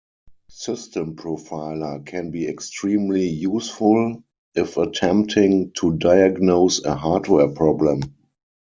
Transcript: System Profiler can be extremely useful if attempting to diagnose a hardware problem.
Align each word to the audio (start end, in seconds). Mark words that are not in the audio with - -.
System 0.49 1.15
Profiler 1.15 2.03
can 2.03 2.31
be 2.31 2.47
extremely 2.47 3.27
useful 3.29 4.23
if 4.55 4.77
attempting 4.77 5.73
to 5.77 5.95
diagnose 5.95 6.83
a 6.83 6.95
hardware 6.95 7.49
problem. 7.49 8.01